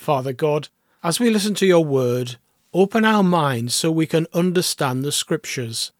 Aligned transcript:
Father 0.00 0.32
God, 0.32 0.68
as 1.02 1.20
we 1.20 1.28
listen 1.28 1.54
to 1.56 1.66
your 1.66 1.84
word, 1.84 2.36
open 2.72 3.04
our 3.04 3.22
minds 3.22 3.74
so 3.74 3.90
we 3.90 4.06
can 4.06 4.26
understand 4.32 5.04
the 5.04 5.12
scriptures. 5.12 5.92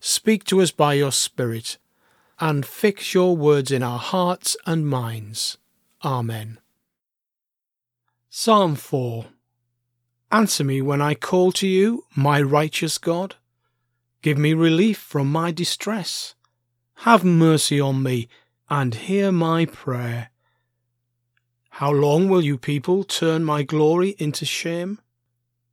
Speak 0.00 0.42
to 0.46 0.60
us 0.60 0.72
by 0.72 0.94
your 0.94 1.12
Spirit, 1.12 1.78
and 2.40 2.66
fix 2.66 3.14
your 3.14 3.36
words 3.36 3.70
in 3.70 3.80
our 3.80 4.00
hearts 4.00 4.56
and 4.66 4.88
minds. 4.88 5.56
Amen. 6.04 6.58
Psalm 8.28 8.74
4 8.74 9.26
Answer 10.32 10.64
me 10.64 10.82
when 10.82 11.00
I 11.00 11.14
call 11.14 11.52
to 11.52 11.68
you, 11.68 12.06
my 12.16 12.42
righteous 12.42 12.98
God. 12.98 13.36
Give 14.20 14.36
me 14.36 14.52
relief 14.52 14.98
from 14.98 15.30
my 15.30 15.52
distress. 15.52 16.34
Have 17.06 17.24
mercy 17.24 17.80
on 17.80 18.02
me, 18.02 18.28
and 18.68 18.96
hear 18.96 19.30
my 19.30 19.64
prayer. 19.64 20.30
How 21.78 21.90
long 21.90 22.28
will 22.28 22.44
you 22.44 22.56
people 22.56 23.02
turn 23.02 23.42
my 23.42 23.64
glory 23.64 24.14
into 24.20 24.44
shame? 24.44 25.00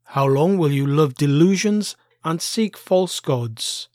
How 0.03 0.25
long 0.25 0.57
will 0.57 0.71
you 0.71 0.87
love 0.87 1.13
delusions 1.13 1.95
and 2.23 2.41
seek 2.41 2.75
false 2.75 3.19
gods? 3.19 3.87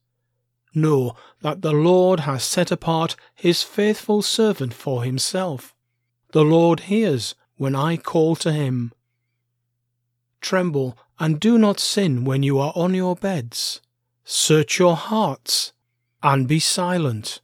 Know 0.72 1.16
that 1.40 1.62
the 1.62 1.72
Lord 1.72 2.20
has 2.20 2.44
set 2.44 2.70
apart 2.70 3.16
his 3.34 3.64
faithful 3.64 4.22
servant 4.22 4.72
for 4.72 5.02
himself. 5.02 5.74
The 6.30 6.44
Lord 6.44 6.80
hears 6.94 7.34
when 7.56 7.74
I 7.74 7.96
call 7.96 8.36
to 8.36 8.52
him. 8.52 8.92
Tremble 10.40 10.96
and 11.18 11.40
do 11.40 11.58
not 11.58 11.80
sin 11.80 12.24
when 12.24 12.44
you 12.44 12.60
are 12.60 12.72
on 12.76 12.94
your 12.94 13.16
beds. 13.16 13.80
Search 14.22 14.78
your 14.78 14.94
hearts 14.94 15.72
and 16.22 16.46
be 16.46 16.60
silent. 16.60 17.40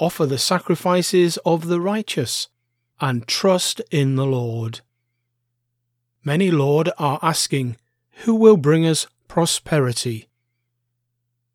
Offer 0.00 0.26
the 0.26 0.38
sacrifices 0.38 1.36
of 1.46 1.68
the 1.68 1.80
righteous 1.80 2.48
and 3.02 3.26
trust 3.26 3.80
in 3.90 4.14
the 4.14 4.24
Lord. 4.24 4.80
Many, 6.22 6.52
Lord, 6.52 6.88
are 6.98 7.18
asking, 7.20 7.76
Who 8.24 8.36
will 8.36 8.56
bring 8.56 8.86
us 8.86 9.08
prosperity? 9.26 10.28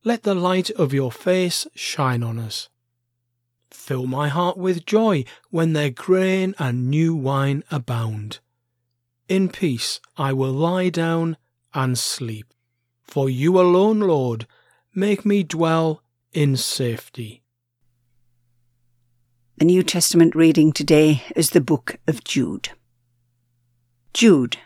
Let 0.04 0.24
the 0.24 0.36
light 0.36 0.70
of 0.72 0.94
your 0.94 1.12
face 1.12 1.66
shine 1.74 2.22
on 2.22 2.38
us. 2.38 2.68
Fill 3.72 4.08
my 4.08 4.28
heart 4.28 4.58
with 4.58 4.86
joy 4.86 5.24
when 5.50 5.72
their 5.72 5.90
grain 5.90 6.54
and 6.60 6.90
new 6.90 7.16
wine 7.16 7.64
abound. 7.72 8.40
In 9.30 9.48
peace 9.48 10.02
I 10.18 10.34
will 10.34 10.52
lie 10.52 10.90
down 10.90 11.38
and 11.74 11.98
sleep. 11.98 12.54
For 13.04 13.30
you 13.30 13.58
alone, 13.58 14.02
Lord, 14.02 14.48
make 14.94 15.26
me 15.26 15.44
dwell 15.44 16.04
in 16.34 16.58
safety. 16.58 17.42
The 19.60 19.66
New 19.66 19.82
Testament 19.82 20.36
reading 20.36 20.72
today 20.72 21.24
is 21.36 21.50
the 21.50 21.60
book 21.60 21.98
of 22.08 22.24
Jude. 22.24 22.70
Jude, 24.14 24.58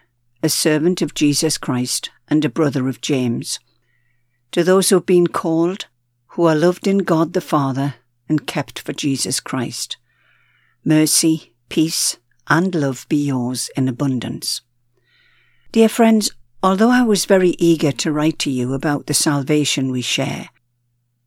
a 0.44 0.50
servant 0.50 1.02
of 1.02 1.14
Jesus 1.14 1.58
Christ 1.58 2.12
and 2.28 2.44
a 2.44 2.50
brother 2.50 2.90
of 2.90 3.00
James, 3.00 3.62
to 4.52 4.66
those 4.66 4.90
who 4.90 4.98
have 4.98 5.06
been 5.06 5.28
called, 5.28 5.86
who 6.32 6.44
are 6.44 6.58
loved 6.58 6.88
in 6.88 6.98
God 6.98 7.32
the 7.32 7.40
Father 7.40 7.96
and 8.28 8.46
kept 8.46 8.80
for 8.80 8.92
Jesus 8.92 9.40
Christ, 9.40 9.96
mercy, 10.84 11.54
peace, 11.70 12.18
and 12.50 12.76
love 12.76 13.06
be 13.08 13.28
yours 13.28 13.70
in 13.78 13.88
abundance. 13.88 14.60
Dear 15.72 15.88
friends, 15.88 16.32
although 16.62 16.92
I 16.92 17.04
was 17.04 17.24
very 17.24 17.56
eager 17.60 17.94
to 17.94 18.12
write 18.12 18.40
to 18.40 18.52
you 18.52 18.74
about 18.74 19.06
the 19.06 19.14
salvation 19.14 19.90
we 19.90 20.02
share, 20.02 20.50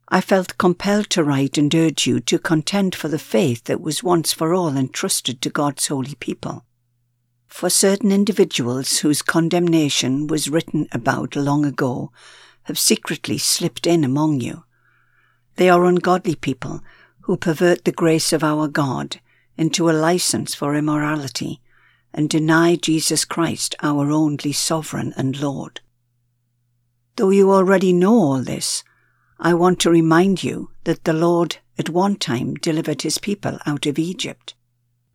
I 0.07 0.21
felt 0.21 0.57
compelled 0.57 1.09
to 1.11 1.23
write 1.23 1.57
and 1.57 1.73
urge 1.73 2.05
you 2.05 2.19
to 2.21 2.37
contend 2.37 2.93
for 2.93 3.07
the 3.07 3.19
faith 3.19 3.63
that 3.63 3.81
was 3.81 4.03
once 4.03 4.31
for 4.31 4.53
all 4.53 4.77
entrusted 4.77 5.41
to 5.41 5.49
God's 5.49 5.87
holy 5.87 6.15
people. 6.15 6.63
For 7.47 7.69
certain 7.69 8.11
individuals 8.11 8.99
whose 8.99 9.21
condemnation 9.21 10.27
was 10.27 10.49
written 10.49 10.87
about 10.91 11.35
long 11.35 11.65
ago 11.65 12.11
have 12.63 12.77
secretly 12.77 13.37
slipped 13.37 13.87
in 13.87 14.03
among 14.03 14.41
you. 14.41 14.63
They 15.55 15.69
are 15.69 15.85
ungodly 15.85 16.35
people 16.35 16.81
who 17.21 17.37
pervert 17.37 17.85
the 17.85 17.91
grace 17.91 18.31
of 18.33 18.43
our 18.43 18.67
God 18.67 19.19
into 19.57 19.89
a 19.89 19.93
license 19.93 20.53
for 20.53 20.75
immorality 20.75 21.61
and 22.13 22.29
deny 22.29 22.75
Jesus 22.75 23.25
Christ 23.25 23.73
our 23.81 24.11
only 24.11 24.51
sovereign 24.51 25.13
and 25.17 25.39
Lord. 25.39 25.81
Though 27.15 27.29
you 27.29 27.51
already 27.51 27.93
know 27.93 28.13
all 28.13 28.43
this, 28.43 28.83
I 29.39 29.53
want 29.53 29.79
to 29.81 29.89
remind 29.89 30.43
you 30.43 30.71
that 30.85 31.03
the 31.03 31.13
Lord 31.13 31.57
at 31.77 31.89
one 31.89 32.15
time 32.15 32.53
delivered 32.55 33.01
his 33.01 33.17
people 33.17 33.59
out 33.65 33.85
of 33.85 33.99
Egypt, 33.99 34.55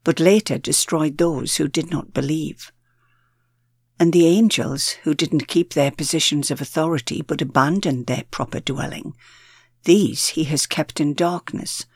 but 0.04 0.20
later 0.20 0.58
destroyed 0.58 1.18
those 1.18 1.56
who 1.56 1.68
did 1.68 1.90
not 1.90 2.12
believe. 2.12 2.70
And 3.98 4.12
the 4.12 4.26
angels 4.26 4.90
who 5.04 5.14
didn't 5.14 5.48
keep 5.48 5.72
their 5.72 5.90
positions 5.90 6.50
of 6.50 6.60
authority 6.60 7.22
but 7.22 7.42
abandoned 7.42 8.06
their 8.06 8.24
proper 8.30 8.60
dwelling, 8.60 9.14
these 9.84 10.28
he 10.28 10.44
has 10.44 10.66
kept 10.66 11.00
in 11.00 11.14
darkness, 11.14 11.86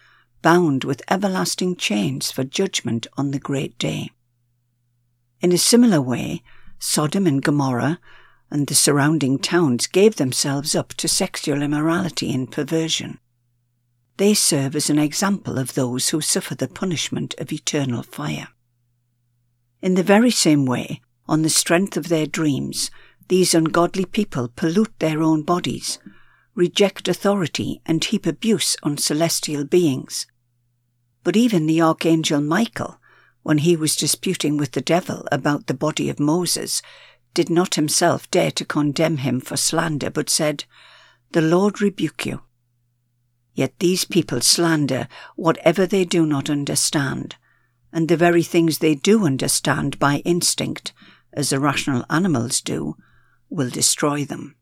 bound 0.41 0.85
with 0.85 1.03
everlasting 1.11 1.77
chains 1.77 2.31
for 2.31 2.45
judgment 2.45 3.07
on 3.17 3.31
the 3.31 3.39
great 3.39 3.79
day. 3.79 4.11
In 5.41 5.53
a 5.53 5.59
similar 5.59 6.01
way, 6.01 6.43
Sodom 6.79 7.27
and 7.27 7.43
Gomorrah 7.43 7.99
and 8.51 8.67
the 8.67 8.75
surrounding 8.75 9.39
towns 9.39 9.87
gave 9.87 10.17
themselves 10.17 10.75
up 10.75 10.95
to 10.95 11.09
sexual 11.09 11.63
immorality 11.63 12.33
and 12.33 12.51
perversion. 12.51 13.19
They 14.17 14.35
serve 14.35 14.77
as 14.77 14.91
an 14.91 14.99
example 14.99 15.59
of 15.59 15.75
those 15.75 16.11
who 16.11 16.21
suffer 16.21 16.55
the 16.55 16.69
punishment 16.69 17.35
of 17.39 17.53
eternal 17.53 18.03
fire. 18.03 18.49
In 19.83 19.95
the 19.95 20.03
very 20.03 20.31
same 20.31 20.67
way, 20.67 21.01
on 21.27 21.43
the 21.43 21.51
strength 21.51 21.97
of 21.97 22.09
their 22.09 22.27
dreams, 22.27 22.91
these 23.29 23.55
ungodly 23.55 24.05
people 24.05 24.49
pollute 24.49 24.99
their 24.99 25.23
own 25.23 25.43
bodies, 25.43 25.99
reject 26.55 27.09
authority, 27.09 27.81
and 27.85 28.05
heap 28.05 28.27
abuse 28.27 28.77
on 28.83 28.99
celestial 28.99 29.65
beings. 29.65 30.27
But 31.23 31.37
even 31.37 31.67
the 31.67 31.81
archangel 31.81 32.41
Michael, 32.41 33.01
when 33.43 33.59
he 33.59 33.77
was 33.77 33.97
disputing 33.97 34.57
with 34.57 34.73
the 34.73 34.81
devil 34.81 35.27
about 35.33 35.67
the 35.67 35.75
body 35.75 36.09
of 36.09 36.21
Moses, 36.21 36.83
did 37.35 37.51
not 37.51 37.75
himself 37.75 38.31
dare 38.31 38.53
to 38.53 38.65
condemn 38.65 39.19
him 39.19 39.41
for 39.41 39.57
slander, 39.57 40.09
but 40.09 40.31
said, 40.31 40.65
The 41.33 41.43
Lord 41.43 41.81
rebuke 41.81 42.25
you. 42.25 42.43
Yet 43.55 43.79
these 43.79 44.05
people 44.05 44.41
slander 44.41 45.09
whatever 45.37 45.87
they 45.87 46.05
do 46.05 46.25
not 46.25 46.49
understand, 46.49 47.37
and 47.93 48.09
the 48.09 48.17
very 48.17 48.43
things 48.43 48.79
they 48.79 48.95
do 48.95 49.27
understand 49.27 49.99
by 49.99 50.19
instinct, 50.25 50.93
as 51.33 51.53
irrational 51.53 52.05
animals 52.09 52.61
do, 52.61 52.97
will 53.51 53.71
destroy 53.71 54.25
them. 54.25 54.57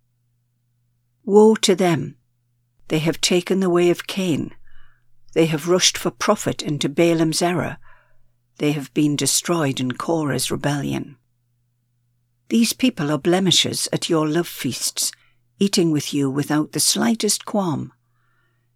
Woe 1.24 1.54
to 1.56 1.74
them! 1.74 2.16
They 2.88 2.98
have 2.98 3.20
taken 3.20 3.60
the 3.60 3.70
way 3.70 3.90
of 3.90 4.06
Cain. 4.06 4.54
They 5.34 5.46
have 5.46 5.68
rushed 5.68 5.96
for 5.96 6.10
profit 6.10 6.62
into 6.62 6.88
Balaam's 6.88 7.40
error. 7.40 7.78
They 8.58 8.72
have 8.72 8.92
been 8.92 9.16
destroyed 9.16 9.80
in 9.80 9.92
Korah's 9.92 10.50
rebellion. 10.50 11.16
These 12.52 12.74
people 12.74 13.10
are 13.10 13.16
blemishes 13.16 13.88
at 13.94 14.10
your 14.10 14.28
love 14.28 14.46
feasts, 14.46 15.10
eating 15.58 15.90
with 15.90 16.12
you 16.12 16.28
without 16.28 16.72
the 16.72 16.80
slightest 16.80 17.46
qualm. 17.46 17.94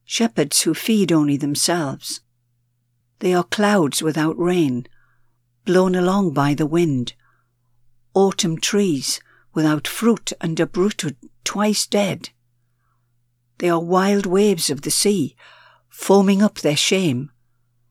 Shepherds 0.06 0.62
who 0.62 0.72
feed 0.72 1.12
only 1.12 1.36
themselves. 1.36 2.22
They 3.18 3.34
are 3.34 3.44
clouds 3.44 4.00
without 4.00 4.38
rain, 4.38 4.86
blown 5.66 5.94
along 5.94 6.32
by 6.32 6.54
the 6.54 6.64
wind. 6.64 7.12
Autumn 8.14 8.58
trees 8.58 9.20
without 9.52 9.86
fruit 9.86 10.32
and 10.40 10.58
uprooted, 10.58 11.18
twice 11.44 11.86
dead. 11.86 12.30
They 13.58 13.68
are 13.68 13.78
wild 13.78 14.24
waves 14.24 14.70
of 14.70 14.80
the 14.80 14.90
sea, 14.90 15.36
foaming 15.90 16.40
up 16.40 16.60
their 16.60 16.78
shame, 16.78 17.30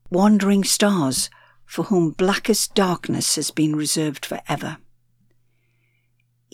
wandering 0.10 0.64
stars 0.64 1.30
for 1.64 1.84
whom 1.84 2.10
blackest 2.10 2.74
darkness 2.74 3.36
has 3.36 3.52
been 3.52 3.76
reserved 3.76 4.26
for 4.26 4.42
ever. 4.50 4.80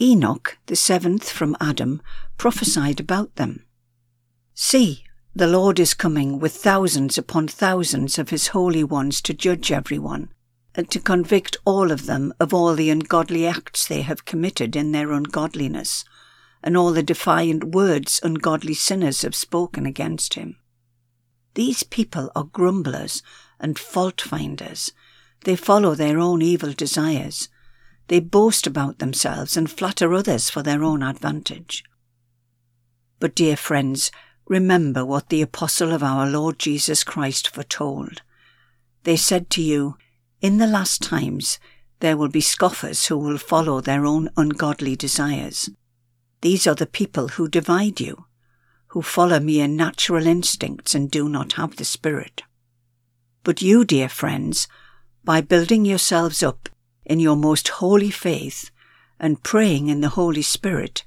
Enoch, 0.01 0.57
the 0.65 0.75
seventh 0.75 1.29
from 1.29 1.55
Adam, 1.61 2.01
prophesied 2.39 2.99
about 2.99 3.35
them. 3.35 3.65
See, 4.55 5.03
the 5.35 5.45
Lord 5.45 5.79
is 5.79 5.93
coming 5.93 6.39
with 6.39 6.55
thousands 6.55 7.19
upon 7.19 7.47
thousands 7.47 8.17
of 8.17 8.31
his 8.31 8.47
holy 8.47 8.83
ones 8.83 9.21
to 9.21 9.33
judge 9.33 9.71
everyone, 9.71 10.33
and 10.73 10.89
to 10.89 10.99
convict 10.99 11.57
all 11.65 11.91
of 11.91 12.07
them 12.07 12.33
of 12.39 12.51
all 12.51 12.73
the 12.73 12.89
ungodly 12.89 13.45
acts 13.45 13.87
they 13.87 14.01
have 14.01 14.25
committed 14.25 14.75
in 14.75 14.91
their 14.91 15.11
ungodliness, 15.11 16.03
and 16.63 16.75
all 16.75 16.91
the 16.93 17.03
defiant 17.03 17.63
words 17.63 18.19
ungodly 18.23 18.73
sinners 18.73 19.21
have 19.21 19.35
spoken 19.35 19.85
against 19.85 20.33
him. 20.33 20.57
These 21.53 21.83
people 21.83 22.31
are 22.35 22.45
grumblers 22.45 23.21
and 23.59 23.77
fault 23.77 24.19
finders. 24.19 24.93
They 25.43 25.55
follow 25.55 25.93
their 25.93 26.17
own 26.17 26.41
evil 26.41 26.73
desires. 26.73 27.49
They 28.11 28.19
boast 28.19 28.67
about 28.67 28.99
themselves 28.99 29.55
and 29.55 29.71
flatter 29.71 30.13
others 30.13 30.49
for 30.49 30.61
their 30.61 30.83
own 30.83 31.01
advantage. 31.01 31.81
But, 33.21 33.33
dear 33.33 33.55
friends, 33.55 34.11
remember 34.47 35.05
what 35.05 35.29
the 35.29 35.41
apostle 35.41 35.93
of 35.93 36.03
our 36.03 36.27
Lord 36.27 36.59
Jesus 36.59 37.05
Christ 37.05 37.47
foretold. 37.47 38.21
They 39.03 39.15
said 39.15 39.49
to 39.51 39.61
you, 39.61 39.95
In 40.41 40.57
the 40.57 40.67
last 40.67 41.01
times 41.01 41.57
there 42.01 42.17
will 42.17 42.27
be 42.27 42.41
scoffers 42.41 43.05
who 43.05 43.17
will 43.17 43.37
follow 43.37 43.79
their 43.79 44.05
own 44.05 44.27
ungodly 44.35 44.97
desires. 44.97 45.69
These 46.41 46.67
are 46.67 46.75
the 46.75 46.85
people 46.85 47.29
who 47.29 47.47
divide 47.47 48.01
you, 48.01 48.25
who 48.87 49.01
follow 49.01 49.39
mere 49.39 49.69
natural 49.69 50.27
instincts 50.27 50.93
and 50.93 51.09
do 51.09 51.29
not 51.29 51.53
have 51.53 51.77
the 51.77 51.85
Spirit. 51.85 52.43
But 53.45 53.61
you, 53.61 53.85
dear 53.85 54.09
friends, 54.09 54.67
by 55.23 55.39
building 55.39 55.85
yourselves 55.85 56.43
up 56.43 56.67
in 57.05 57.19
your 57.19 57.35
most 57.35 57.67
holy 57.67 58.11
faith 58.11 58.71
and 59.19 59.43
praying 59.43 59.87
in 59.87 60.01
the 60.01 60.09
Holy 60.09 60.41
Spirit, 60.41 61.03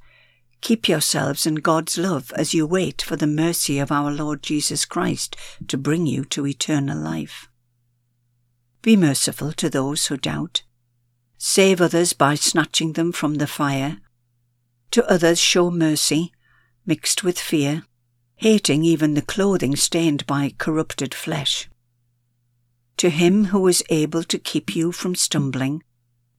keep 0.61 0.88
yourselves 0.88 1.46
in 1.46 1.56
God's 1.56 1.99
love 1.99 2.32
as 2.37 2.55
you 2.55 2.67
wait 2.67 3.02
for 3.02 3.17
the 3.17 3.26
mercy 3.26 3.79
of 3.79 3.93
our 3.93 4.11
Lord 4.11 4.43
Jesus 4.43 4.85
Christ 4.85 5.37
to 5.69 5.76
bring 5.76 6.06
you 6.06 6.25
to 6.26 6.46
eternal 6.46 6.99
life. 6.99 7.49
Be 8.82 8.96
merciful 8.96 9.52
to 9.52 9.70
those 9.70 10.06
who 10.06 10.17
doubt. 10.17 10.62
Save 11.38 11.81
others 11.81 12.12
by 12.12 12.35
snatching 12.35 12.93
them 12.93 13.12
from 13.12 13.35
the 13.37 13.47
fire. 13.47 13.99
To 14.93 15.05
others 15.11 15.40
show 15.40 15.70
mercy, 15.70 16.32
mixed 16.87 17.25
with 17.25 17.38
fear, 17.38 17.85
hating 18.37 18.85
even 18.85 19.14
the 19.14 19.23
clothing 19.23 19.75
stained 19.76 20.26
by 20.26 20.55
corrupted 20.58 21.14
flesh 21.14 21.69
to 22.96 23.11
him 23.11 23.46
who 23.46 23.67
is 23.67 23.85
able 23.91 24.23
to 24.25 24.38
keep 24.38 24.75
you 24.76 24.93
from 24.93 25.14
stumbling, 25.14 25.82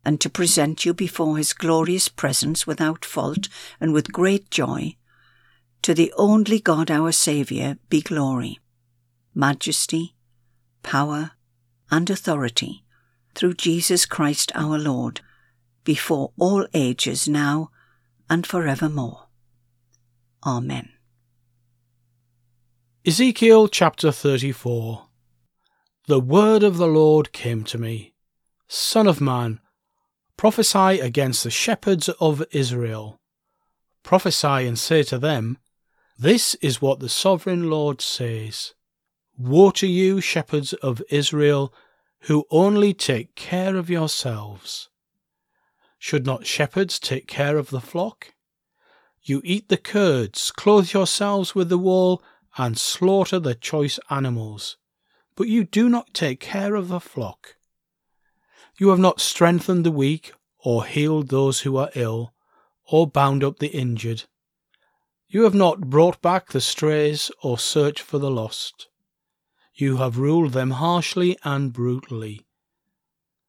and 0.04 0.22
to 0.22 0.30
present 0.30 0.86
you 0.86 0.94
before 0.94 1.38
his 1.38 1.54
glorious 1.54 2.08
presence 2.08 2.68
without 2.68 3.04
fault 3.04 3.50
and 3.82 3.92
with 3.92 4.12
great 4.12 4.52
joy, 4.52 4.96
to 5.82 5.94
the 5.94 6.14
only 6.16 6.60
God 6.60 6.92
our 6.92 7.12
Saviour 7.12 7.78
be 7.90 8.02
glory, 8.02 8.60
majesty, 9.34 10.16
power, 10.84 11.32
and 11.92 12.10
authority, 12.10 12.84
through 13.34 13.54
Jesus 13.56 14.06
Christ 14.06 14.52
our 14.56 14.78
Lord, 14.78 15.22
before 15.84 16.32
all 16.40 16.66
ages 16.74 17.28
now 17.28 17.70
and 18.30 18.46
forevermore. 18.46 19.28
Amen. 20.46 20.90
Ezekiel 23.06 23.68
chapter 23.68 24.12
34 24.12 25.05
the 26.08 26.20
word 26.20 26.62
of 26.62 26.78
the 26.78 26.88
Lord 26.88 27.32
came 27.32 27.64
to 27.64 27.80
me 27.80 28.14
Son 28.68 29.08
of 29.08 29.20
man, 29.20 29.60
prophesy 30.38 31.00
against 31.00 31.44
the 31.44 31.50
shepherds 31.50 32.10
of 32.20 32.44
Israel. 32.52 33.20
Prophesy 34.04 34.68
and 34.68 34.78
say 34.78 35.02
to 35.02 35.18
them, 35.18 35.58
This 36.16 36.54
is 36.56 36.80
what 36.80 37.00
the 37.00 37.10
sovereign 37.10 37.72
Lord 37.72 38.02
says 38.02 38.76
Woe 39.36 39.72
to 39.72 39.88
you, 39.88 40.22
shepherds 40.22 40.74
of 40.74 41.02
Israel, 41.10 41.74
who 42.22 42.46
only 42.52 42.94
take 42.94 43.34
care 43.34 43.76
of 43.76 43.90
yourselves. 43.90 44.90
Should 45.98 46.26
not 46.26 46.46
shepherds 46.46 47.00
take 47.00 47.28
care 47.28 47.58
of 47.58 47.72
the 47.72 47.82
flock? 47.82 48.36
You 49.24 49.42
eat 49.44 49.70
the 49.70 49.78
curds, 49.78 50.52
clothe 50.52 50.94
yourselves 50.94 51.56
with 51.56 51.70
the 51.70 51.80
wool, 51.80 52.22
and 52.60 52.78
slaughter 52.78 53.40
the 53.40 53.56
choice 53.56 54.00
animals 54.12 54.78
but 55.36 55.48
you 55.48 55.64
do 55.64 55.90
not 55.90 56.14
take 56.14 56.40
care 56.40 56.76
of 56.76 56.88
the 56.88 57.00
flock. 57.00 57.56
You 58.78 58.90
have 58.90 59.00
not 59.00 59.22
strengthened 59.22 59.86
the 59.86 59.92
weak, 59.92 60.34
or 60.60 60.86
healed 60.86 61.30
those 61.30 61.62
who 61.62 61.78
are 61.78 61.92
ill, 61.96 62.34
or 62.86 63.08
bound 63.08 63.44
up 63.44 63.60
the 63.60 63.68
injured. 63.68 64.24
You 65.28 65.44
have 65.44 65.54
not 65.54 65.90
brought 65.90 66.22
back 66.22 66.50
the 66.50 66.62
strays, 66.62 67.32
or 67.42 67.58
searched 67.58 68.02
for 68.02 68.20
the 68.20 68.32
lost. 68.32 68.88
You 69.74 69.98
have 69.98 70.18
ruled 70.18 70.54
them 70.54 70.72
harshly 70.72 71.38
and 71.44 71.74
brutally. 71.74 72.46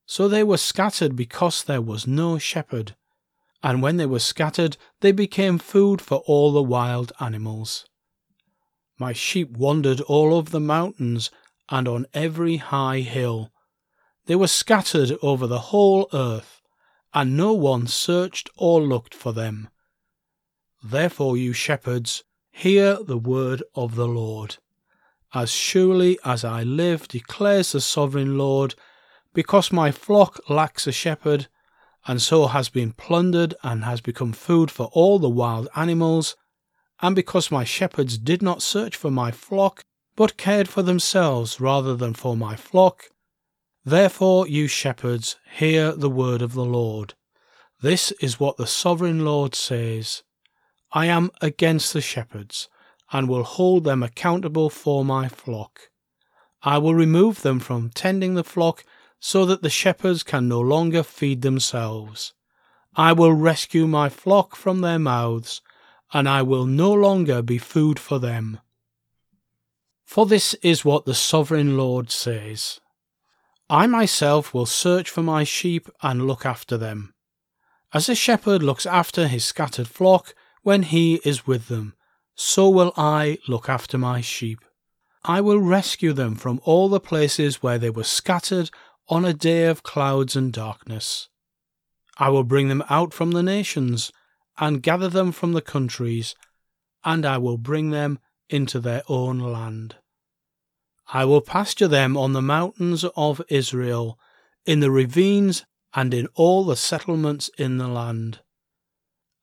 So 0.06 0.28
they 0.28 0.42
were 0.42 0.56
scattered 0.56 1.16
because 1.16 1.62
there 1.62 1.82
was 1.82 2.06
no 2.06 2.38
shepherd, 2.38 2.96
and 3.62 3.82
when 3.82 3.96
they 3.96 4.06
were 4.06 4.20
scattered, 4.20 4.76
they 5.00 5.12
became 5.12 5.58
food 5.58 6.00
for 6.00 6.18
all 6.26 6.52
the 6.52 6.62
wild 6.62 7.12
animals. 7.20 7.86
My 8.98 9.12
sheep 9.12 9.50
wandered 9.50 10.00
all 10.02 10.32
over 10.32 10.50
the 10.50 10.60
mountains 10.60 11.30
and 11.68 11.88
on 11.88 12.06
every 12.14 12.56
high 12.56 13.00
hill. 13.00 13.52
They 14.26 14.36
were 14.36 14.48
scattered 14.48 15.12
over 15.22 15.46
the 15.46 15.70
whole 15.70 16.08
earth, 16.12 16.60
and 17.14 17.36
no 17.36 17.52
one 17.52 17.86
searched 17.86 18.50
or 18.56 18.80
looked 18.82 19.14
for 19.14 19.32
them. 19.32 19.68
Therefore, 20.82 21.36
you 21.36 21.52
shepherds, 21.52 22.24
hear 22.50 22.98
the 23.02 23.18
word 23.18 23.62
of 23.74 23.94
the 23.94 24.08
Lord. 24.08 24.56
As 25.34 25.50
surely 25.50 26.18
as 26.24 26.44
I 26.44 26.62
live, 26.62 27.08
declares 27.08 27.72
the 27.72 27.80
sovereign 27.80 28.38
Lord, 28.38 28.74
because 29.34 29.72
my 29.72 29.90
flock 29.90 30.40
lacks 30.48 30.86
a 30.86 30.92
shepherd, 30.92 31.48
and 32.06 32.22
so 32.22 32.46
has 32.46 32.68
been 32.68 32.92
plundered 32.92 33.54
and 33.62 33.84
has 33.84 34.00
become 34.00 34.32
food 34.32 34.70
for 34.70 34.86
all 34.92 35.18
the 35.18 35.28
wild 35.28 35.68
animals, 35.74 36.36
and 37.02 37.14
because 37.14 37.50
my 37.50 37.64
shepherds 37.64 38.16
did 38.16 38.42
not 38.42 38.62
search 38.62 38.96
for 38.96 39.10
my 39.10 39.30
flock, 39.30 39.84
but 40.16 40.36
cared 40.36 40.68
for 40.68 40.82
themselves 40.82 41.60
rather 41.60 41.94
than 41.94 42.14
for 42.14 42.36
my 42.36 42.56
flock. 42.56 43.10
Therefore, 43.84 44.48
you 44.48 44.66
shepherds, 44.66 45.36
hear 45.48 45.92
the 45.92 46.10
word 46.10 46.42
of 46.42 46.54
the 46.54 46.64
Lord. 46.64 47.14
This 47.80 48.10
is 48.12 48.40
what 48.40 48.56
the 48.56 48.66
sovereign 48.66 49.24
Lord 49.24 49.54
says 49.54 50.22
I 50.92 51.06
am 51.06 51.30
against 51.40 51.92
the 51.92 52.00
shepherds, 52.00 52.68
and 53.12 53.28
will 53.28 53.44
hold 53.44 53.84
them 53.84 54.02
accountable 54.02 54.70
for 54.70 55.04
my 55.04 55.28
flock. 55.28 55.90
I 56.62 56.78
will 56.78 56.94
remove 56.94 57.42
them 57.42 57.60
from 57.60 57.90
tending 57.90 58.34
the 58.34 58.42
flock 58.42 58.84
so 59.20 59.44
that 59.46 59.62
the 59.62 59.70
shepherds 59.70 60.22
can 60.22 60.48
no 60.48 60.60
longer 60.60 61.02
feed 61.02 61.42
themselves. 61.42 62.32
I 62.96 63.12
will 63.12 63.32
rescue 63.32 63.86
my 63.86 64.08
flock 64.08 64.56
from 64.56 64.80
their 64.80 64.98
mouths, 64.98 65.60
and 66.12 66.28
I 66.28 66.42
will 66.42 66.66
no 66.66 66.92
longer 66.92 67.42
be 67.42 67.58
food 67.58 67.98
for 67.98 68.18
them. 68.18 68.60
For 70.06 70.24
this 70.24 70.54
is 70.62 70.84
what 70.84 71.04
the 71.04 71.14
sovereign 71.14 71.76
Lord 71.76 72.10
says 72.10 72.80
I 73.68 73.86
myself 73.88 74.54
will 74.54 74.64
search 74.64 75.10
for 75.10 75.22
my 75.22 75.42
sheep 75.42 75.90
and 76.00 76.26
look 76.26 76.46
after 76.46 76.78
them. 76.78 77.12
As 77.92 78.08
a 78.08 78.14
shepherd 78.14 78.62
looks 78.62 78.86
after 78.86 79.26
his 79.26 79.44
scattered 79.44 79.88
flock 79.88 80.34
when 80.62 80.84
he 80.84 81.16
is 81.24 81.46
with 81.46 81.66
them, 81.66 81.94
so 82.36 82.70
will 82.70 82.92
I 82.96 83.38
look 83.48 83.68
after 83.68 83.98
my 83.98 84.20
sheep. 84.20 84.60
I 85.24 85.40
will 85.40 85.60
rescue 85.60 86.12
them 86.12 86.36
from 86.36 86.60
all 86.62 86.88
the 86.88 87.00
places 87.00 87.62
where 87.62 87.78
they 87.78 87.90
were 87.90 88.04
scattered 88.04 88.70
on 89.08 89.24
a 89.24 89.34
day 89.34 89.66
of 89.66 89.82
clouds 89.82 90.36
and 90.36 90.52
darkness. 90.52 91.28
I 92.16 92.28
will 92.28 92.44
bring 92.44 92.68
them 92.68 92.84
out 92.88 93.12
from 93.12 93.32
the 93.32 93.42
nations 93.42 94.12
and 94.58 94.82
gather 94.82 95.08
them 95.08 95.32
from 95.32 95.52
the 95.52 95.60
countries, 95.60 96.36
and 97.04 97.26
I 97.26 97.38
will 97.38 97.58
bring 97.58 97.90
them 97.90 98.20
into 98.48 98.80
their 98.80 99.02
own 99.08 99.38
land. 99.38 99.96
I 101.12 101.24
will 101.24 101.40
pasture 101.40 101.88
them 101.88 102.16
on 102.16 102.32
the 102.32 102.42
mountains 102.42 103.04
of 103.16 103.40
Israel, 103.48 104.18
in 104.64 104.80
the 104.80 104.90
ravines, 104.90 105.64
and 105.94 106.12
in 106.12 106.28
all 106.34 106.64
the 106.64 106.76
settlements 106.76 107.48
in 107.56 107.78
the 107.78 107.88
land. 107.88 108.40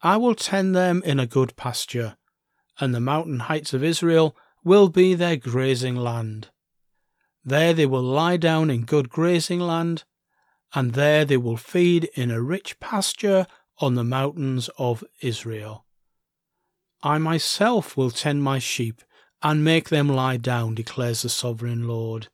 I 0.01 0.17
will 0.17 0.35
tend 0.35 0.75
them 0.75 1.01
in 1.05 1.19
a 1.19 1.25
good 1.25 1.55
pasture, 1.55 2.17
and 2.79 2.93
the 2.93 2.99
mountain 2.99 3.39
heights 3.41 3.73
of 3.73 3.83
Israel 3.83 4.35
will 4.63 4.89
be 4.89 5.13
their 5.13 5.37
grazing 5.37 5.95
land. 5.95 6.49
There 7.45 7.73
they 7.73 7.85
will 7.85 8.03
lie 8.03 8.37
down 8.37 8.69
in 8.69 8.83
good 8.83 9.09
grazing 9.09 9.59
land, 9.59 10.03
and 10.73 10.93
there 10.93 11.23
they 11.25 11.37
will 11.37 11.57
feed 11.57 12.09
in 12.15 12.31
a 12.31 12.41
rich 12.41 12.79
pasture 12.79 13.47
on 13.79 13.95
the 13.95 14.03
mountains 14.03 14.69
of 14.77 15.03
Israel. 15.21 15.85
I 17.03 17.17
myself 17.17 17.97
will 17.97 18.11
tend 18.11 18.43
my 18.43 18.59
sheep 18.59 19.01
and 19.41 19.63
make 19.63 19.89
them 19.89 20.07
lie 20.07 20.37
down, 20.37 20.73
declares 20.73 21.21
the 21.21 21.29
sovereign 21.29 21.85
Lord. 21.85 22.29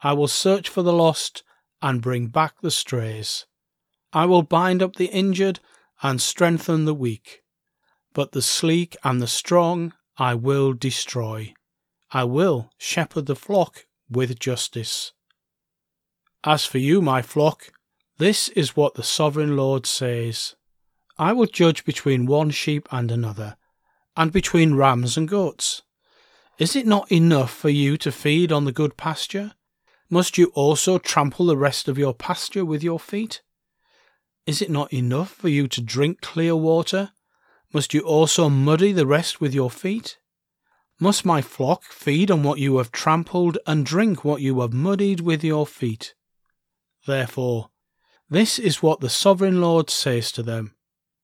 I 0.00 0.12
will 0.12 0.28
search 0.28 0.68
for 0.68 0.82
the 0.82 0.92
lost 0.92 1.42
and 1.82 2.00
bring 2.00 2.28
back 2.28 2.60
the 2.60 2.70
strays. 2.70 3.46
I 4.12 4.26
will 4.26 4.42
bind 4.42 4.80
up 4.80 4.94
the 4.94 5.06
injured 5.06 5.58
and 6.02 6.20
strengthen 6.20 6.84
the 6.84 6.94
weak. 6.94 7.42
But 8.12 8.32
the 8.32 8.42
sleek 8.42 8.96
and 9.02 9.20
the 9.20 9.26
strong 9.26 9.92
I 10.16 10.34
will 10.34 10.72
destroy. 10.72 11.54
I 12.12 12.24
will 12.24 12.70
shepherd 12.78 13.26
the 13.26 13.36
flock 13.36 13.86
with 14.08 14.38
justice. 14.38 15.12
As 16.44 16.64
for 16.64 16.78
you, 16.78 17.02
my 17.02 17.22
flock, 17.22 17.72
this 18.18 18.48
is 18.50 18.76
what 18.76 18.94
the 18.94 19.02
sovereign 19.02 19.56
Lord 19.56 19.84
says 19.86 20.54
I 21.18 21.32
will 21.32 21.46
judge 21.46 21.84
between 21.84 22.26
one 22.26 22.50
sheep 22.50 22.88
and 22.90 23.10
another, 23.10 23.56
and 24.20 24.32
between 24.32 24.74
rams 24.74 25.16
and 25.16 25.26
goats. 25.26 25.80
Is 26.58 26.76
it 26.76 26.86
not 26.86 27.10
enough 27.10 27.50
for 27.50 27.70
you 27.70 27.96
to 27.96 28.12
feed 28.12 28.52
on 28.52 28.66
the 28.66 28.70
good 28.70 28.98
pasture? 28.98 29.52
Must 30.10 30.36
you 30.36 30.52
also 30.54 30.98
trample 30.98 31.46
the 31.46 31.56
rest 31.56 31.88
of 31.88 31.96
your 31.96 32.12
pasture 32.12 32.66
with 32.66 32.82
your 32.82 33.00
feet? 33.00 33.40
Is 34.44 34.60
it 34.60 34.68
not 34.68 34.92
enough 34.92 35.30
for 35.30 35.48
you 35.48 35.66
to 35.68 35.80
drink 35.80 36.20
clear 36.20 36.54
water? 36.54 37.12
Must 37.72 37.94
you 37.94 38.02
also 38.02 38.50
muddy 38.50 38.92
the 38.92 39.06
rest 39.06 39.40
with 39.40 39.54
your 39.54 39.70
feet? 39.70 40.18
Must 41.00 41.24
my 41.24 41.40
flock 41.40 41.84
feed 41.84 42.30
on 42.30 42.42
what 42.42 42.58
you 42.58 42.76
have 42.76 42.92
trampled 42.92 43.56
and 43.66 43.86
drink 43.86 44.22
what 44.22 44.42
you 44.42 44.60
have 44.60 44.74
muddied 44.74 45.20
with 45.20 45.42
your 45.42 45.66
feet? 45.66 46.12
Therefore, 47.06 47.70
this 48.28 48.58
is 48.58 48.82
what 48.82 49.00
the 49.00 49.08
sovereign 49.08 49.62
Lord 49.62 49.88
says 49.88 50.30
to 50.32 50.42
them 50.42 50.74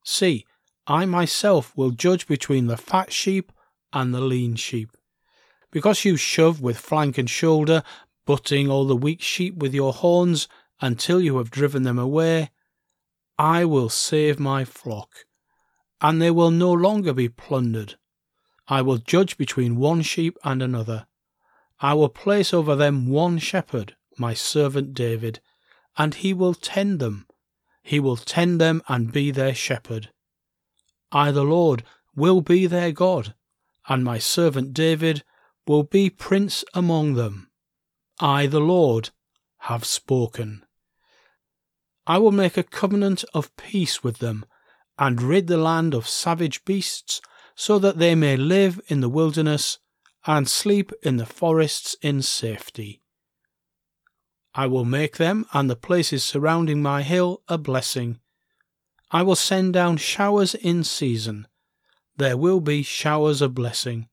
See, 0.03 0.47
I 0.87 1.05
myself 1.05 1.77
will 1.77 1.91
judge 1.91 2.27
between 2.27 2.67
the 2.67 2.77
fat 2.77 3.13
sheep 3.13 3.53
and 3.93 4.15
the 4.15 4.21
lean 4.21 4.57
sheep. 4.57 4.91
Because 5.71 6.05
you 6.05 6.17
shove 6.17 6.61
with 6.61 6.79
flank 6.79 7.19
and 7.19 7.29
shoulder 7.29 7.83
butting 8.27 8.69
all 8.69 8.87
the 8.87 8.97
weak 8.97 9.23
sheep 9.23 9.57
with 9.57 9.73
your 9.73 9.93
horns 9.93 10.49
until 10.81 11.21
you 11.21 11.39
have 11.39 11.51
driven 11.51 11.85
them 11.85 11.99
away, 11.99 12.51
I 13.39 13.65
will 13.65 13.89
save 13.89 14.39
my 14.39 14.65
flock, 14.65 15.27
and 16.01 16.21
they 16.21 16.31
will 16.31 16.51
no 16.51 16.73
longer 16.73 17.15
be 17.15 17.29
plundered. 17.29 17.95
I 18.69 18.83
will 18.83 18.99
judge 18.99 19.39
between 19.39 19.77
one 19.77 20.03
sheep 20.03 20.37
and 20.45 20.63
another. 20.63 21.07
I 21.81 21.95
will 21.95 22.09
place 22.09 22.53
over 22.53 22.75
them 22.75 23.09
one 23.09 23.39
shepherd, 23.39 23.95
my 24.19 24.35
servant 24.35 24.95
David, 24.95 25.41
and 25.97 26.15
he 26.15 26.35
will 26.35 26.55
tend 26.55 26.99
them. 26.99 27.27
He 27.83 28.01
will 28.01 28.17
tend 28.17 28.61
them 28.61 28.83
and 28.89 29.13
be 29.13 29.31
their 29.31 29.55
shepherd. 29.55 30.11
I, 31.13 31.31
the 31.31 31.45
Lord, 31.45 31.85
will 32.15 32.41
be 32.41 32.67
their 32.67 32.93
God, 32.93 33.35
and 33.89 34.03
my 34.05 34.19
servant 34.19 34.73
David 34.75 35.23
will 35.67 35.83
be 35.83 36.11
prince 36.11 36.65
among 36.75 37.15
them. 37.15 37.51
I, 38.19 38.47
the 38.47 38.61
Lord, 38.61 39.11
have 39.59 39.85
spoken. 39.85 40.65
I 42.07 42.19
will 42.19 42.33
make 42.33 42.57
a 42.57 42.63
covenant 42.63 43.25
of 43.35 43.57
peace 43.57 44.03
with 44.03 44.19
them, 44.19 44.45
and 44.99 45.21
rid 45.21 45.47
the 45.47 45.57
land 45.57 45.93
of 45.93 46.09
savage 46.09 46.65
beasts, 46.65 47.21
so 47.55 47.79
that 47.79 47.99
they 47.99 48.15
may 48.15 48.37
live 48.37 48.81
in 48.89 49.01
the 49.01 49.09
wilderness 49.09 49.79
and 50.27 50.49
sleep 50.49 50.93
in 51.03 51.17
the 51.17 51.27
forests 51.27 51.97
in 52.03 52.23
safety. 52.23 53.03
I 54.55 54.67
will 54.67 54.85
make 54.85 55.17
them 55.19 55.47
and 55.53 55.69
the 55.69 55.77
places 55.77 56.25
surrounding 56.25 56.83
my 56.83 57.03
hill 57.03 57.43
a 57.47 57.59
blessing. 57.59 58.21
I 59.11 59.23
will 59.23 59.37
send 59.37 59.73
down 59.73 59.99
showers 59.99 60.55
in 60.55 60.85
season. 60.85 61.47
There 62.17 62.37
will 62.37 62.61
be 62.61 62.83
showers 62.83 63.41
of 63.41 63.55
blessing. 63.55 64.09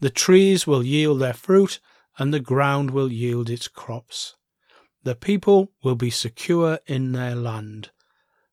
The 0.00 0.10
trees 0.10 0.66
will 0.66 0.82
yield 0.82 1.20
their 1.20 1.34
fruit, 1.34 1.80
and 2.18 2.32
the 2.32 2.40
ground 2.40 2.90
will 2.90 3.12
yield 3.12 3.48
its 3.48 3.68
crops. 3.68 4.36
The 5.04 5.14
people 5.14 5.72
will 5.82 5.94
be 5.94 6.10
secure 6.10 6.80
in 6.86 7.12
their 7.12 7.34
land. 7.34 7.90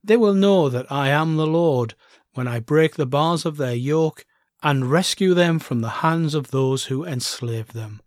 They 0.04 0.16
will 0.18 0.34
know 0.34 0.70
that 0.70 0.90
I 0.92 1.10
am 1.10 1.36
the 1.36 1.48
Lord 1.48 1.96
when 2.34 2.48
I 2.48 2.60
break 2.60 2.96
the 2.96 3.06
bars 3.06 3.46
of 3.46 3.58
their 3.58 3.76
yoke 3.76 4.26
and 4.64 4.92
rescue 4.92 5.34
them 5.34 5.60
from 5.60 5.82
the 5.82 5.90
hands 5.90 6.34
of 6.34 6.52
those 6.52 6.86
who 6.86 7.04
enslave 7.04 7.74
them. 7.74 8.02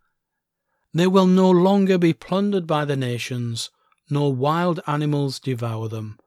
They 0.95 1.07
will 1.07 1.27
no 1.27 1.51
longer 1.51 1.99
be 1.99 2.13
plundered 2.13 2.67
by 2.67 2.85
the 2.85 2.97
nations, 2.97 3.71
nor 4.09 4.35
wild 4.35 4.81
animals 4.87 5.39
devour 5.39 5.89
them. 5.89 6.19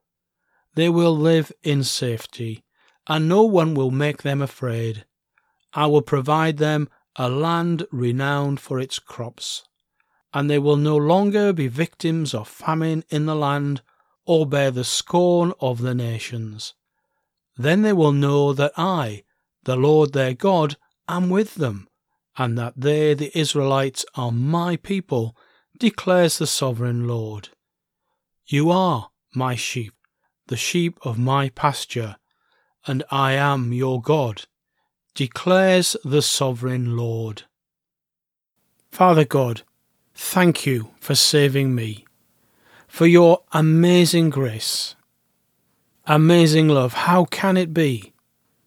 They 0.76 0.90
will 0.90 1.16
live 1.16 1.52
in 1.64 1.84
safety, 1.84 2.64
and 3.08 3.30
no 3.30 3.44
one 3.44 3.74
will 3.74 3.92
make 3.92 4.24
them 4.24 4.42
afraid. 4.42 5.06
I 5.74 5.86
will 5.88 6.02
provide 6.02 6.58
them 6.58 6.90
a 7.16 7.30
land 7.30 7.86
renowned 7.92 8.60
for 8.60 8.80
its 8.80 9.00
crops, 9.00 9.64
and 10.34 10.50
they 10.50 10.60
will 10.60 10.78
no 10.78 10.98
longer 10.98 11.54
be 11.54 11.68
victims 11.68 12.34
of 12.34 12.48
famine 12.48 13.04
in 13.10 13.26
the 13.26 13.36
land 13.36 13.82
or 14.26 14.48
bear 14.48 14.72
the 14.72 14.84
scorn 14.84 15.54
of 15.60 15.82
the 15.82 15.94
nations. 15.94 16.74
Then 17.58 17.84
they 17.84 17.94
will 17.94 18.14
know 18.14 18.54
that 18.54 18.72
I, 18.78 19.24
the 19.64 19.76
Lord 19.76 20.14
their 20.14 20.34
God, 20.34 20.78
am 21.08 21.30
with 21.30 21.56
them, 21.56 21.88
and 22.38 22.58
that 22.58 22.74
they, 22.76 23.14
the 23.14 23.38
Israelites, 23.38 24.06
are 24.16 24.32
my 24.32 24.78
people, 24.78 25.38
declares 25.78 26.38
the 26.38 26.48
sovereign 26.48 27.08
Lord. 27.08 27.50
You 28.48 28.72
are 28.72 29.12
my 29.36 29.56
sheep, 29.56 29.94
the 30.48 30.58
sheep 30.58 30.98
of 31.04 31.18
my 31.18 31.50
pasture, 31.50 32.18
and 32.86 33.04
I 33.10 33.34
am 33.34 33.74
your 33.74 34.02
God 34.02 34.46
declares 35.16 35.96
the 36.04 36.22
sovereign 36.22 36.98
Lord. 36.98 37.44
Father 38.92 39.26
God, 39.26 39.62
thank 40.14 40.66
you 40.66 40.92
for 41.00 41.16
saving 41.16 41.76
me, 41.76 42.06
for 42.88 43.06
your 43.06 43.44
amazing 43.52 44.30
grace, 44.30 44.96
amazing 46.06 46.68
love. 46.68 46.94
How 46.94 47.26
can 47.26 47.58
it 47.58 47.74
be 47.74 48.14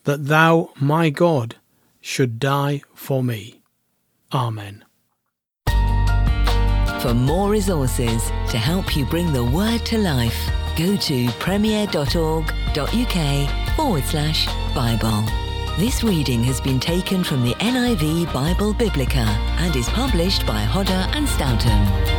that 0.05 0.27
thou, 0.27 0.71
my 0.81 1.11
God, 1.11 1.57
should 2.01 2.39
die 2.39 2.83
for 2.95 3.23
me? 3.23 3.61
Amen. 4.33 4.85
For 7.01 7.15
more 7.15 7.51
resources 7.51 8.31
to 8.51 8.59
help 8.59 8.97
you 8.97 9.05
bring 9.07 9.33
the 9.33 9.45
word 9.45 9.85
to 9.87 9.99
life, 9.99 10.51
go 10.77 10.97
to 10.97 11.29
premier.org.uk 11.39 13.17
forward 13.77 14.05
slash 14.05 14.47
Bible. 14.75 15.25
This 15.79 16.05
reading 16.05 16.45
has 16.45 16.61
been 16.61 16.81
taken 16.81 17.25
from 17.25 17.43
the 17.43 17.55
NIV 17.55 18.33
Bible 18.33 18.73
Biblica 18.73 19.27
and 19.59 19.75
is 19.75 19.89
published 19.91 20.47
by 20.47 20.61
Hodder 20.61 21.07
and 21.13 21.29
Stoughton. 21.29 22.16